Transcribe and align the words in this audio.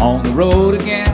on 0.00 0.24
the 0.24 0.30
road 0.30 0.74
again. 0.80 1.04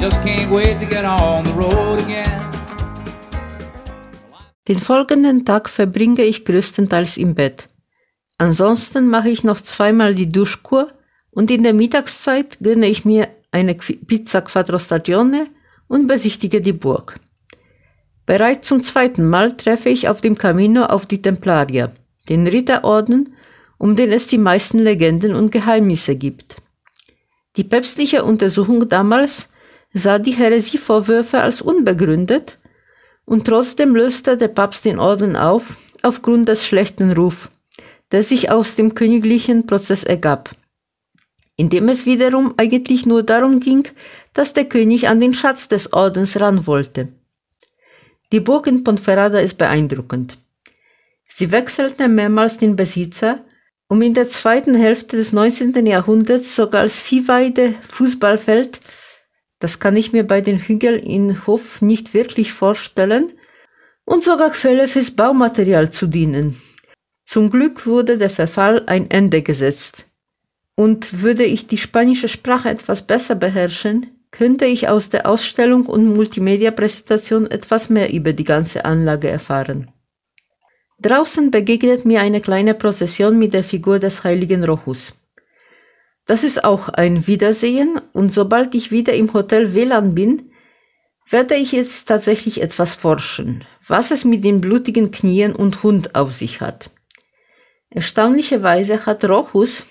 Just 0.00 0.20
can't 0.22 0.50
wait 0.50 0.78
to 0.80 0.86
get 0.86 1.04
on 1.04 1.44
the 1.44 1.52
road 1.52 2.00
again. 2.00 2.40
Den 4.66 4.78
folgenden 4.78 5.44
Tag 5.44 5.68
verbringe 5.68 6.22
ich 6.22 6.44
größtenteils 6.44 7.16
im 7.16 7.34
Bett. 7.34 7.68
Ansonsten 8.38 9.08
mache 9.08 9.28
ich 9.28 9.44
noch 9.44 9.60
zweimal 9.60 10.14
die 10.14 10.30
Duschkur 10.32 10.92
und 11.30 11.50
in 11.50 11.62
der 11.62 11.74
Mittagszeit 11.74 12.58
gönne 12.60 12.86
ich 12.86 13.04
mir 13.04 13.28
eine 13.52 13.74
Pizza 13.74 14.40
Quattro 14.40 14.78
Stagione 14.78 15.46
und 15.86 16.06
besichtige 16.08 16.60
die 16.60 16.72
Burg. 16.72 17.16
Bereits 18.26 18.68
zum 18.68 18.82
zweiten 18.82 19.28
Mal 19.28 19.56
treffe 19.56 19.88
ich 19.88 20.08
auf 20.08 20.20
dem 20.20 20.36
Camino 20.36 20.84
auf 20.84 21.06
die 21.06 21.22
Templarier, 21.22 21.92
den 22.28 22.46
Ritterorden, 22.46 23.34
um 23.78 23.96
den 23.96 24.10
es 24.10 24.26
die 24.26 24.38
meisten 24.38 24.78
Legenden 24.78 25.34
und 25.34 25.52
Geheimnisse 25.52 26.16
gibt. 26.16 26.62
Die 27.56 27.64
päpstliche 27.64 28.24
Untersuchung 28.24 28.88
damals 28.88 29.48
sah 29.92 30.18
die 30.18 30.32
Häresievorwürfe 30.32 31.40
als 31.40 31.62
unbegründet 31.62 32.58
und 33.24 33.46
trotzdem 33.46 33.94
löste 33.94 34.36
der 34.36 34.48
Papst 34.48 34.84
den 34.84 34.98
Orden 34.98 35.36
auf 35.36 35.76
aufgrund 36.02 36.48
des 36.48 36.66
schlechten 36.66 37.12
Ruf, 37.12 37.50
der 38.12 38.22
sich 38.22 38.50
aus 38.50 38.76
dem 38.76 38.94
königlichen 38.94 39.66
Prozess 39.66 40.04
ergab, 40.04 40.50
indem 41.56 41.88
es 41.88 42.06
wiederum 42.06 42.54
eigentlich 42.56 43.06
nur 43.06 43.22
darum 43.22 43.60
ging, 43.60 43.86
dass 44.32 44.52
der 44.52 44.64
König 44.64 45.08
an 45.08 45.20
den 45.20 45.34
Schatz 45.34 45.68
des 45.68 45.92
Ordens 45.92 46.40
ran 46.40 46.66
wollte. 46.66 47.08
Die 48.32 48.40
Burg 48.40 48.68
in 48.68 48.84
Ponferrada 48.84 49.40
ist 49.40 49.58
beeindruckend. 49.58 50.38
Sie 51.28 51.50
wechselte 51.50 52.08
mehrmals 52.08 52.58
den 52.58 52.76
Besitzer, 52.76 53.44
um 53.90 54.00
in 54.02 54.14
der 54.14 54.28
zweiten 54.28 54.76
Hälfte 54.76 55.16
des 55.16 55.32
19. 55.32 55.84
Jahrhunderts 55.84 56.54
sogar 56.54 56.82
als 56.82 57.00
Viehweide, 57.00 57.74
Fußballfeld, 57.88 58.78
das 59.58 59.80
kann 59.80 59.96
ich 59.96 60.12
mir 60.12 60.24
bei 60.24 60.40
den 60.40 60.58
Hügeln 60.58 61.00
in 61.00 61.44
Hof 61.44 61.82
nicht 61.82 62.14
wirklich 62.14 62.52
vorstellen, 62.52 63.32
und 64.04 64.22
sogar 64.22 64.50
Quelle 64.50 64.86
fürs 64.86 65.10
Baumaterial 65.10 65.90
zu 65.90 66.06
dienen. 66.06 66.60
Zum 67.24 67.50
Glück 67.50 67.84
wurde 67.84 68.16
der 68.16 68.30
Verfall 68.30 68.84
ein 68.86 69.10
Ende 69.10 69.42
gesetzt. 69.42 70.06
Und 70.76 71.22
würde 71.22 71.44
ich 71.44 71.66
die 71.66 71.78
spanische 71.78 72.28
Sprache 72.28 72.70
etwas 72.70 73.02
besser 73.02 73.34
beherrschen, 73.34 74.06
könnte 74.30 74.66
ich 74.66 74.88
aus 74.88 75.10
der 75.10 75.28
Ausstellung 75.28 75.86
und 75.86 76.14
Multimedia-Präsentation 76.14 77.50
etwas 77.50 77.90
mehr 77.90 78.12
über 78.12 78.32
die 78.32 78.44
ganze 78.44 78.84
Anlage 78.84 79.28
erfahren. 79.28 79.90
Draußen 81.02 81.50
begegnet 81.50 82.04
mir 82.04 82.20
eine 82.20 82.42
kleine 82.42 82.74
Prozession 82.74 83.38
mit 83.38 83.54
der 83.54 83.64
Figur 83.64 83.98
des 83.98 84.22
heiligen 84.22 84.64
Rochus. 84.64 85.14
Das 86.26 86.44
ist 86.44 86.62
auch 86.62 86.90
ein 86.90 87.26
Wiedersehen 87.26 88.00
und 88.12 88.32
sobald 88.32 88.74
ich 88.74 88.90
wieder 88.90 89.14
im 89.14 89.32
Hotel 89.32 89.72
WLAN 89.74 90.14
bin, 90.14 90.52
werde 91.28 91.54
ich 91.54 91.72
jetzt 91.72 92.06
tatsächlich 92.06 92.60
etwas 92.60 92.94
forschen, 92.94 93.64
was 93.86 94.10
es 94.10 94.26
mit 94.26 94.44
den 94.44 94.60
blutigen 94.60 95.10
Knien 95.10 95.54
und 95.56 95.82
Hund 95.82 96.14
auf 96.14 96.32
sich 96.32 96.60
hat. 96.60 96.90
Erstaunlicherweise 97.88 99.06
hat 99.06 99.24
Rochus 99.24 99.86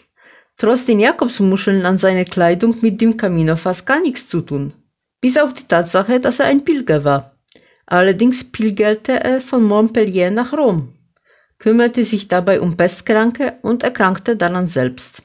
trotz 0.57 0.85
den 0.85 0.99
Jakobsmuscheln 0.99 1.85
an 1.85 1.97
seiner 1.97 2.25
Kleidung 2.25 2.75
mit 2.81 3.01
dem 3.01 3.17
Camino 3.17 3.55
fast 3.55 3.87
gar 3.87 3.99
nichts 3.99 4.29
zu 4.29 4.41
tun. 4.41 4.73
Bis 5.21 5.37
auf 5.37 5.53
die 5.53 5.67
Tatsache, 5.67 6.19
dass 6.19 6.39
er 6.39 6.45
ein 6.45 6.63
Pilger 6.63 7.03
war. 7.03 7.35
Allerdings 7.87 8.43
pilgerte 8.43 9.23
er 9.23 9.41
von 9.41 9.63
Montpellier 9.63 10.29
nach 10.29 10.53
Rom, 10.53 10.93
kümmerte 11.59 12.05
sich 12.05 12.27
dabei 12.27 12.61
um 12.61 12.77
Pestkranke 12.77 13.55
und 13.61 13.83
erkrankte 13.83 14.35
daran 14.35 14.67
selbst. 14.67 15.23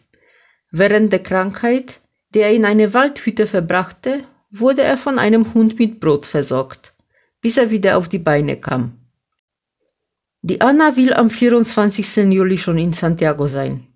Während 0.71 1.13
der 1.13 1.23
Krankheit, 1.23 2.01
die 2.35 2.41
er 2.41 2.53
in 2.53 2.65
einer 2.65 2.93
Waldhütte 2.93 3.47
verbrachte, 3.47 4.25
wurde 4.51 4.83
er 4.83 4.97
von 4.97 5.19
einem 5.19 5.55
Hund 5.55 5.79
mit 5.79 6.01
Brot 6.01 6.27
versorgt, 6.27 6.93
bis 7.41 7.57
er 7.57 7.71
wieder 7.71 7.97
auf 7.97 8.09
die 8.09 8.19
Beine 8.19 8.57
kam. 8.57 8.99
Die 10.43 10.61
Anna 10.61 10.97
will 10.97 11.15
am 11.15 11.31
24. 11.31 12.17
Juli 12.33 12.59
schon 12.59 12.79
in 12.79 12.93
Santiago 12.93 13.47
sein. 13.47 13.87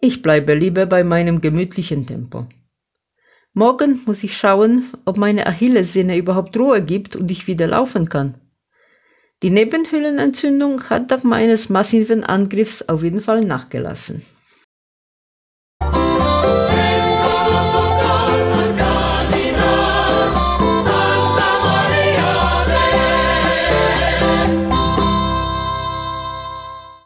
Ich 0.00 0.22
bleibe 0.22 0.54
lieber 0.54 0.86
bei 0.86 1.02
meinem 1.04 1.40
gemütlichen 1.40 2.06
Tempo. 2.06 2.46
Morgen 3.52 4.00
muss 4.06 4.22
ich 4.22 4.36
schauen, 4.36 4.84
ob 5.04 5.16
meine 5.16 5.46
Achillessehne 5.46 6.16
überhaupt 6.16 6.56
Ruhe 6.56 6.82
gibt 6.84 7.16
und 7.16 7.30
ich 7.30 7.48
wieder 7.48 7.66
laufen 7.66 8.08
kann. 8.08 8.38
Die 9.42 9.50
Nebenhöhlenentzündung 9.50 10.90
hat 10.90 11.10
nach 11.10 11.22
meines 11.22 11.68
massiven 11.68 12.24
Angriffs 12.24 12.82
auf 12.82 13.04
jeden 13.04 13.20
Fall 13.20 13.42
nachgelassen. 13.42 14.22